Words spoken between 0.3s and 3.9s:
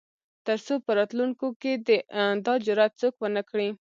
تر څو په راتلونکو کې دا جرات څوک ونه کړي.